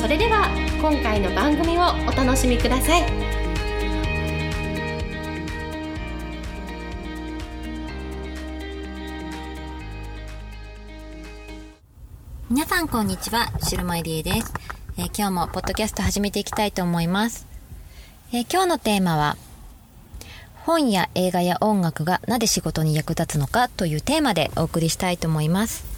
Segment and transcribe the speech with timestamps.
[0.00, 0.48] それでは
[0.80, 3.02] 今回の番組をお楽しみください
[12.48, 14.54] 皆さんこんにちは、白間入江です、
[14.96, 17.46] えー、今日もポッドキャスト始めていきたいと思います。
[18.32, 19.36] えー、今日のテーマは、
[20.62, 25.89] 本や映画や音楽がなぜ仕事に役立つのかというテーマでお送りしたいと思います。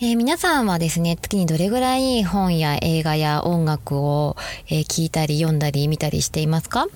[0.00, 4.36] えー、皆さんはですね、月にどれぐらい本や映画や音楽を、
[4.68, 6.86] えー、聞いたり読んだり見たりしていますか？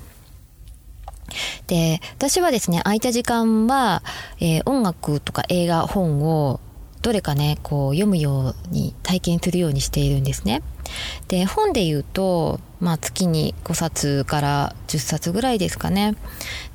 [1.67, 4.05] で、私はですね、空いた時間は、
[4.39, 6.61] えー、音楽とか映画、本を
[7.00, 10.62] どれかね、こう読むように体験するようにしているんですね。
[11.27, 16.14] で、本で言うと、まあ月に5冊から10冊ぐらいですかね。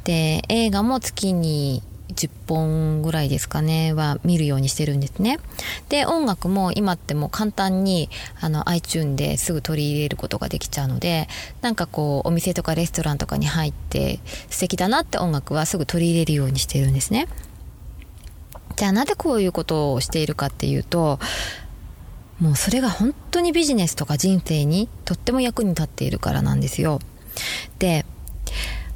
[0.03, 1.83] で、映画も月に
[2.17, 5.39] 10本ぐらいですかねは見るようにしてるんですね。
[5.87, 8.09] で、音楽も今ってもう簡単に
[8.41, 11.27] あの iTune ですぐ取り入れることができちゃうので、
[11.61, 17.27] なんかこうお店とかレストランとかに入って素敵だなって音楽はすぐ取り入れるようにしてるんですね。
[18.75, 21.19] じゃあなぜこういうことをしているかっていうと、
[22.39, 26.99] もうそれが本当にビジネスとか人生にとっても役に立っているからなんですよ。
[27.79, 28.05] で、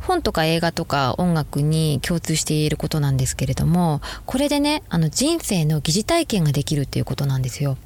[0.01, 7.77] 本とか映画とか音楽に共通していることなんですけれども、これでね、あの人生の疑似体験ができるっていうことなんですよ。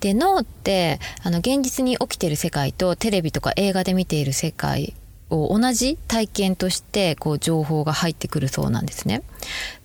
[0.00, 4.94] で、脳って、あの現実に起きている世界とテレビとか映画で見ている世界
[5.30, 9.22] を同じ体験としてこう情報が入ってくるそうなんですね。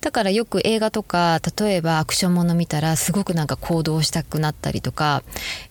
[0.00, 5.22] だからよく映画とか例えばアクションもの見たらすごくなんか行動したくなったりとか、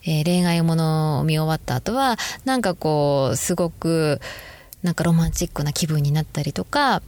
[0.04, 4.20] えー、恋愛ものを見終わった後はなんかこうすごく
[4.84, 7.02] なんかロマンチックな気分になったりとか、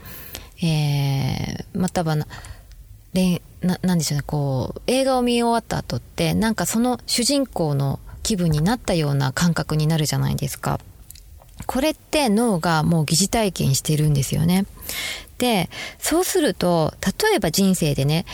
[0.62, 2.26] えー、またはな
[3.60, 10.81] ななんでしょうねこう映画を見終わった後ってなんかその主人公の気分になったような感覚になるじゃないですか。
[11.66, 14.66] これって脳がもう疑似体験してるんですよね。
[15.38, 18.26] で、そうすると、例えば人生でね、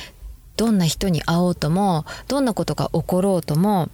[0.56, 3.90] どんな人に会おうとも、どんなことが起ころうとも、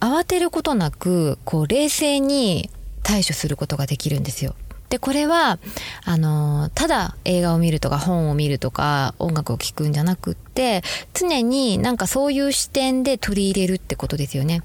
[0.00, 2.70] 慌てることなく、こう、冷静に
[3.06, 4.56] 対処することができるんですよ。
[4.88, 5.60] で、これは、
[6.04, 10.82] あの、ただ映画を見るとか本を見るとか音楽を聴くんじゃなくって、
[11.14, 14.62] 常になんかそういう視点で取り入れるってことですよね。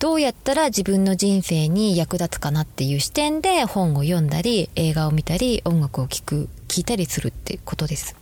[0.00, 8.16] どうやったら自分の人生に役立つかなっていう視点で本を読んだり、映画を見たり、音楽を聴く、聴いたりするってことです。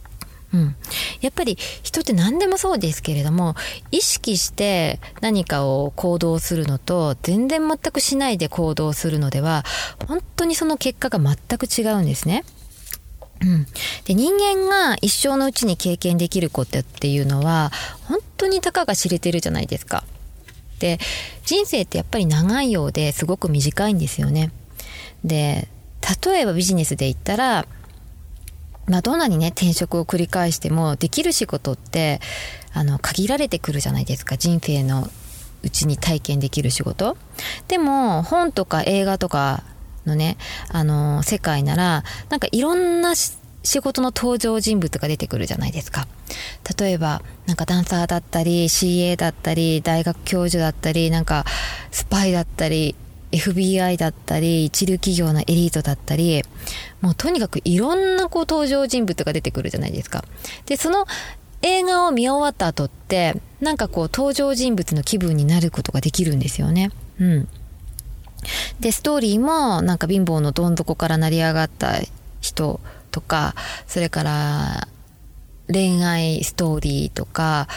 [0.52, 0.76] うん。
[1.20, 3.54] やっぱり人って何でもそうですけれども、
[3.90, 9.64] 意識して何かを行動するのと、全然全くしないで行動するのでは、
[10.06, 12.44] 本当にその結果が全く違うんですね。
[13.42, 13.66] うん、
[14.04, 17.70] で人間が一生のうちに経験できることっていうのは
[18.04, 20.04] 本当にたかが知れてるじゃないですか。
[20.78, 20.98] で
[21.44, 24.52] 人生ってやっぱり長いようですごく短いんですよね。
[25.24, 25.68] で
[26.24, 27.66] 例えばビジネスで言ったら
[28.88, 32.20] まあ、どんなにね転職を繰り返してもできる仕事って
[32.72, 35.08] あの限られてくるじゃないですか人生の
[35.62, 37.16] うちに体験できる仕事
[37.68, 39.64] でも本とか映画とか
[40.04, 40.36] のね
[40.68, 43.14] あの世界ならなんかいろんな
[43.66, 46.06] 仕事の登場人物が出てくるじゃないですか。
[46.78, 51.44] 例えば、なんかダンサーだったり、CA だったり、大学教授だったり、なんか
[51.90, 52.94] スパイだったり、
[53.32, 56.42] FBI だったり、一流企業のエリートだったり、
[57.00, 60.24] もうとにかくいろんなこう登場人物が出てくるじゃないですか。
[60.66, 61.06] で、その
[61.62, 66.90] 映画を見終わった後って、なんかこう登場人物の気分になることができるんですよね。
[67.20, 67.48] うん。
[68.80, 71.94] で、ストーリーもなんか貧乏のどん底から成り上がった
[72.40, 72.80] 人
[73.10, 73.54] とか、
[73.86, 74.88] それから
[75.68, 77.68] 恋愛ストーリーとか、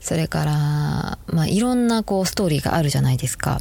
[0.00, 3.60] それから、まあ、いろんなこうストーリーがあるじゃないですか。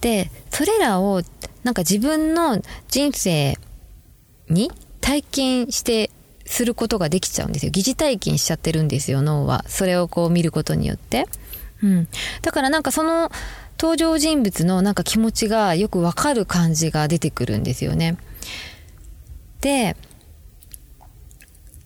[0.00, 1.22] で、それらを
[1.64, 3.56] なんか自分の人生
[4.48, 6.10] に体験して
[6.44, 7.70] することができちゃうんですよ。
[7.70, 9.64] 疑似体験しちゃってるんですよ、脳は。
[9.68, 11.26] それをこう見ることによって。
[11.82, 12.08] うん。
[12.42, 13.30] だからなんかその
[13.78, 18.16] 登場人物のなんか気持ちがよくわかる感じが出てくるんですよね。
[19.60, 19.96] で、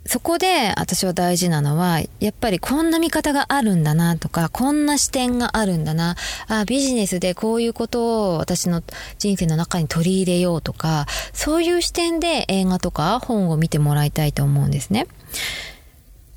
[0.05, 6.17] そこで私は大事なのは、やっぱりこんな見方があるんだなとか、こんな視点があるんだな、
[6.49, 8.83] あビジネスでこういうことを私の
[9.19, 15.07] 人生の中に取り入れようとか、そういう視点で映画とか本を見てもらいたいと思うんですね。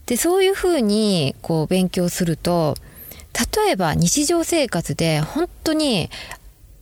[0.06, 2.76] で、そういうふうにこう勉強すると、
[3.34, 6.12] 例えば日常生活で本当に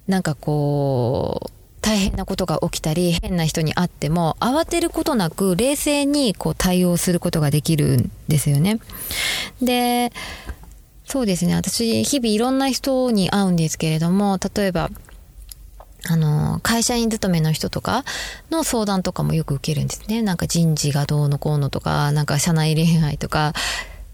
[0.07, 1.52] なんかこう、
[1.83, 8.80] 大変なことが起きたり変な人に会っても慌てることなく冷静にこう対応することができるんですよね。
[9.62, 10.12] で
[11.06, 14.89] そうですね私日々いろんな人に会うんですけれども例えば
[16.09, 18.03] あの、会社員勤めの人とか
[18.51, 20.21] の相談とかもよく受けるんですね。
[20.21, 23.53] なんか人事がどうのこうのとか、なんか社内恋愛とか。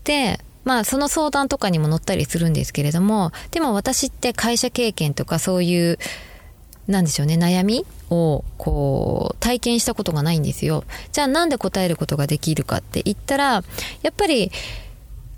[0.04, 5.98] で、まあその相談とかにも乗ったりするんですけれども、でも私って会社経験とかそういう
[6.90, 10.84] なんでしょうね、悩みを、こう、体験したことがないんですよ。
[11.12, 13.64] じゃあなんで答えることができるかって言ったら、
[14.02, 14.52] やっぱり、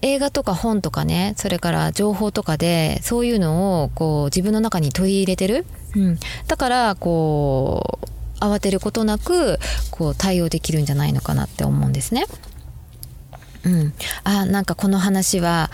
[0.02, 5.66] 映画とか本とかね、それから情報とかで、そういうのを、こう、自分の中に取り入れてる。
[5.94, 6.20] うん。
[6.48, 9.60] だから、こう、慌てることなく、
[9.92, 12.26] こう、対応できるんじゃないのかなって思うんですね。
[13.66, 13.94] うん。
[14.24, 15.70] あ、なんかこの話は、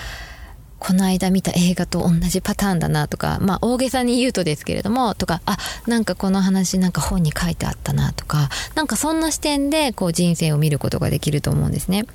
[0.79, 5.57] この間見た映画と同じパターンだなとか、まあ大げさに言うとですけれども、とか、あ、
[5.87, 12.05] なんかこの話なんか本に書いてあったなとか、なんかそんな視点でこう人生を見ることができると思うんですね。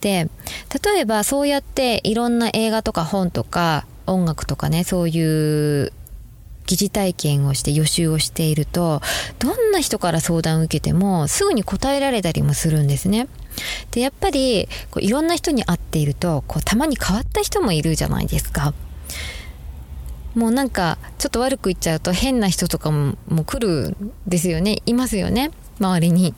[0.00, 0.28] で、
[0.84, 5.92] 例えばそうやっていろんな映画とか本とか音楽とかね、そういう
[6.66, 9.00] 疑似体験をして予習をしていると、
[9.38, 13.28] どんな人から相談を受けてもすぐに答えられたりもするんですね。
[13.90, 18.74] でやっぱりこういろんな人に会っているとこうたまに変わった人もいるじゃないですか。
[20.34, 26.34] もうなんかちょっと悪く言っちゃうと変な人とかももう来るんですよねいますよね周りに。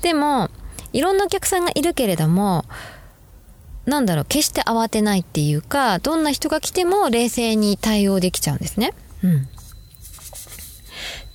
[0.00, 0.48] でも
[0.92, 2.64] いろんなお客さんがいるけれども
[3.84, 8.94] なんだろう決して慌てないっていうかどんな人が来ても冷静に対応できちゃうんですね。
[9.24, 9.48] うん、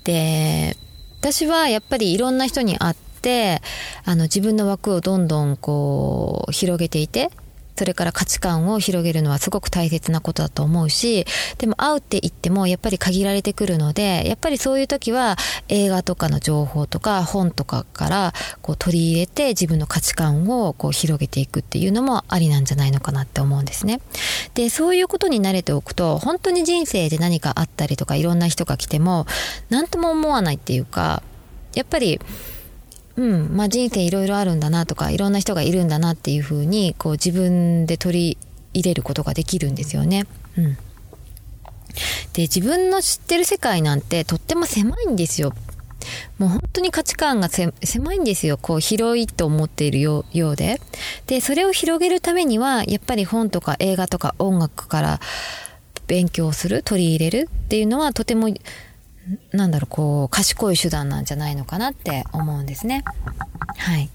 [0.06, 0.78] で
[1.20, 3.62] 私はやっぱりいろんな人に会ってて
[4.06, 7.30] あの自分の枠をどんどんこう広げていて
[7.78, 11.28] それから価値観を広げるのはすごく大切なことだと思うし、
[11.60, 15.38] でも会うって言ってもやっぱり限られてくるので、やっぱりそういう時は
[15.70, 18.34] 映画とかの情報とか本とかから
[18.64, 24.02] こう取り入れて自分の価値観をこう広げていくっていうのもありなんじゃないのかなって思うんですね。
[24.56, 29.28] で、そういうことに慣れておくと、本当に人生で何かあったりとかいろんな人が来ても
[29.70, 31.22] 何とも思わないっていうか、
[31.76, 32.20] やっぱり
[33.18, 38.38] うんまあ、人生いろいろあるんだなとかいろんな人がいるんだなっていうふうにこう自分で取り
[38.74, 40.28] 入れることができるんですよね。
[40.56, 40.76] うん、
[42.34, 45.54] で自分の知ってる世界なんてとっても狭いんですよ。
[46.38, 48.58] もう本当に価値観が狭いんですよ。
[48.58, 50.80] こう広いと思っているようで。
[51.26, 55.20] で、それを広げるためには、やっぱり本とか映画とか音楽から
[56.06, 58.50] 勉強する、取り入れるっていうのはとても
[59.52, 63.04] なんだろう、こう、賢い手段なんじゃないのかなって思うんですね。
[63.78, 64.10] はい。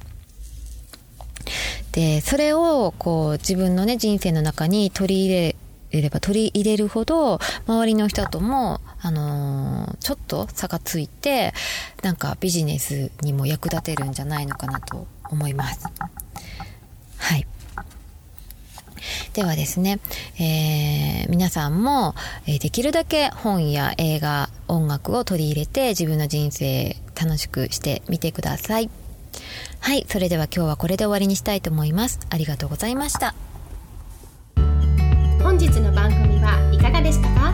[1.93, 5.57] で、それを、こう、自分のね、人生の中に取り入れ
[6.01, 11.53] れば取り入れるほど、周りの人とも、あのー、ちょっと差がついて、
[12.03, 15.87] なんかビジネスにも役立てるんじゃないのかなと思います。
[17.19, 17.47] はい。
[19.35, 20.01] ではですね、
[20.39, 22.15] えー、皆さんも、
[22.47, 28.91] え、できるだけ本や映画、音楽を取り入れて自分の人生楽しくしてみてください。
[29.81, 32.21] はい、それでは今日はこれで終わりにしたいと思います。
[32.31, 33.35] ありがとうございました。
[35.43, 37.53] 本日の番組はいかがでしたか？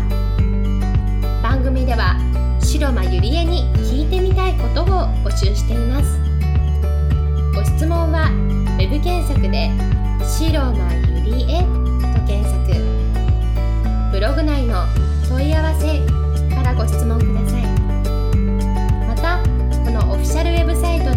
[1.42, 2.16] 番組では
[2.60, 4.86] 白間ゆりえに聞いてみたいことを
[5.24, 6.18] 募集しています。
[7.54, 8.30] ご質問は
[8.78, 9.70] web 検索で
[10.22, 11.36] 白間ゆりえと
[12.26, 12.58] 検索。
[14.12, 14.86] ブログ内の
[15.28, 16.00] 問い合わせ
[16.54, 17.62] からご質問ください。
[19.06, 19.38] また
[19.84, 21.07] このオフィシャルウェブサイト